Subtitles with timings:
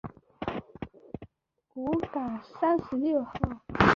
[1.75, 3.31] 五巷三十六号